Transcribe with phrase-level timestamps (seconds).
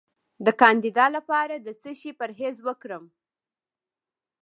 [0.45, 3.03] د کاندیدا لپاره د څه شي پرهیز وکړم؟